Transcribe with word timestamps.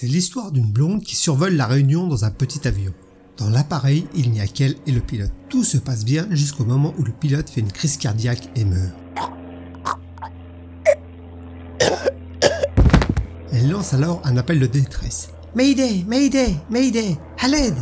C'est 0.00 0.06
l'histoire 0.06 0.52
d'une 0.52 0.70
blonde 0.70 1.02
qui 1.02 1.16
survole 1.16 1.56
la 1.56 1.66
Réunion 1.66 2.06
dans 2.06 2.24
un 2.24 2.30
petit 2.30 2.68
avion. 2.68 2.92
Dans 3.36 3.50
l'appareil, 3.50 4.06
il 4.14 4.30
n'y 4.30 4.40
a 4.40 4.46
qu'elle 4.46 4.76
et 4.86 4.92
le 4.92 5.00
pilote. 5.00 5.32
Tout 5.48 5.64
se 5.64 5.76
passe 5.76 6.04
bien 6.04 6.28
jusqu'au 6.30 6.64
moment 6.64 6.94
où 6.98 7.02
le 7.02 7.10
pilote 7.10 7.50
fait 7.50 7.62
une 7.62 7.72
crise 7.72 7.96
cardiaque 7.96 8.48
et 8.54 8.64
meurt. 8.64 8.92
Elle 13.52 13.68
lance 13.68 13.92
alors 13.92 14.22
un 14.22 14.36
appel 14.36 14.60
de 14.60 14.66
détresse. 14.66 15.30
Mayday, 15.56 16.04
Mayday, 16.06 16.54
Mayday, 16.70 17.16
à 17.40 17.48
l'aide, 17.48 17.74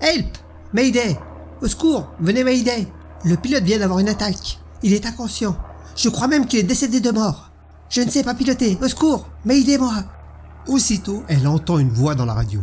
help, 0.00 0.38
Mayday, 0.72 1.18
au 1.62 1.66
secours, 1.66 2.12
venez 2.20 2.44
Mayday. 2.44 2.86
Le 3.24 3.36
pilote 3.36 3.64
vient 3.64 3.80
d'avoir 3.80 3.98
une 3.98 4.08
attaque. 4.08 4.60
Il 4.84 4.92
est 4.92 5.04
inconscient. 5.04 5.56
Je 5.96 6.10
crois 6.10 6.28
même 6.28 6.46
qu'il 6.46 6.60
est 6.60 6.62
décédé 6.62 7.00
de 7.00 7.10
mort. 7.10 7.50
Je 7.88 8.02
ne 8.02 8.10
sais 8.10 8.22
pas 8.22 8.34
piloter, 8.34 8.78
au 8.80 8.86
secours, 8.86 9.28
Mayday-moi. 9.44 10.04
Aussitôt, 10.66 11.22
elle 11.28 11.46
entend 11.46 11.78
une 11.78 11.90
voix 11.90 12.14
dans 12.14 12.24
la 12.24 12.34
radio. 12.34 12.60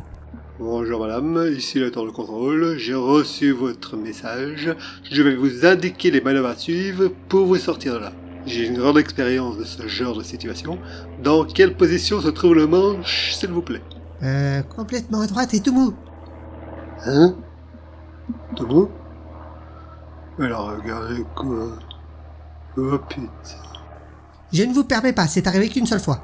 Bonjour 0.60 1.00
madame, 1.00 1.50
ici 1.56 1.80
la 1.80 1.90
tour 1.90 2.06
de 2.06 2.12
contrôle, 2.12 2.76
j'ai 2.78 2.94
reçu 2.94 3.52
votre 3.52 3.98
message, 3.98 4.76
je 5.10 5.22
vais 5.22 5.36
vous 5.36 5.66
indiquer 5.66 6.12
les 6.12 6.22
manœuvres 6.22 6.50
à 6.50 6.56
suivre 6.56 7.10
pour 7.28 7.48
vous 7.48 7.58
sortir 7.58 7.94
de 7.96 8.00
là. 8.00 8.12
J'ai 8.46 8.68
une 8.68 8.78
grande 8.78 8.98
expérience 8.98 9.58
de 9.58 9.64
ce 9.64 9.88
genre 9.88 10.18
de 10.18 10.24
situation. 10.24 10.78
Dans 11.24 11.46
quelle 11.46 11.76
position 11.76 12.22
se 12.22 12.28
trouve 12.28 12.56
le 12.56 12.68
manche, 12.68 13.34
s'il 13.34 13.50
vous 13.52 13.62
plaît? 13.62 13.82
Euh, 14.22 14.62
complètement 14.64 15.22
à 15.22 15.28
droite 15.28 15.54
et 15.54 15.62
tout 15.62 15.74
mou. 15.74 15.94
Hein? 17.06 17.36
Tout 18.56 18.68
bon 18.68 18.90
Alors 20.40 20.76
regardez 20.82 21.24
quoi 21.36 21.78
Oh 22.78 22.98
putain. 23.10 23.30
Je 24.52 24.64
ne 24.64 24.74
vous 24.74 24.84
permets 24.84 25.14
pas, 25.14 25.28
c'est 25.28 25.48
arrivé 25.48 25.70
qu'une 25.70 25.86
seule 25.86 26.00
fois. 26.00 26.22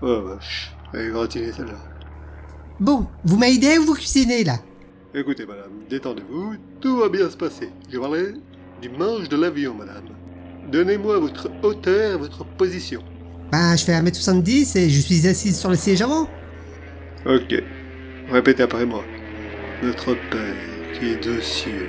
Oh 0.00 0.22
vache, 0.22 0.74
elle 0.94 1.00
est 1.00 1.10
gratinée 1.10 1.52
celle-là. 1.52 1.78
Bon, 2.80 3.06
vous 3.24 3.36
m'aidez 3.36 3.78
ou 3.78 3.84
vous 3.84 3.94
cuisinez 3.94 4.44
là? 4.44 4.58
Écoutez 5.14 5.46
madame, 5.46 5.70
détendez-vous, 5.88 6.54
tout 6.80 6.98
va 6.98 7.08
bien 7.08 7.28
se 7.28 7.36
passer. 7.36 7.70
Je 7.90 7.98
parlais 7.98 8.34
du 8.80 8.88
manche 8.90 9.28
de 9.28 9.36
l'avion 9.36 9.74
madame. 9.74 10.04
Donnez-moi 10.70 11.18
votre 11.18 11.50
hauteur 11.62 12.14
et 12.14 12.18
votre 12.18 12.44
position. 12.44 13.02
Ben, 13.50 13.76
je 13.76 13.84
fais 13.84 13.92
1m70 13.92 14.76
et 14.78 14.90
je 14.90 15.00
suis 15.00 15.26
assise 15.26 15.58
sur 15.58 15.70
le 15.70 15.76
siège 15.76 16.02
avant. 16.02 16.28
Ok. 17.24 17.62
Répétez 18.30 18.62
après 18.62 18.84
moi. 18.84 19.02
Notre 19.82 20.14
Père 20.30 20.54
qui 20.98 21.10
est 21.12 21.26
aux 21.26 21.40
cieux. 21.40 21.88